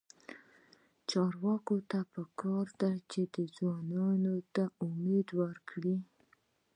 [1.09, 3.21] چارواکو ته پکار ده چې،
[3.55, 5.95] ځوانانو ته امید ورکړي.